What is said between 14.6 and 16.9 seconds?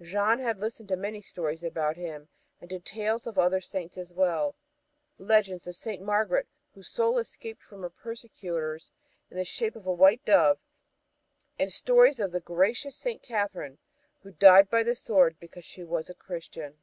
by the sword because she was a Christian.